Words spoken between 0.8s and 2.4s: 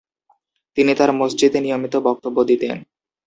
তার মসজিদে নিয়মিত বক্তব্য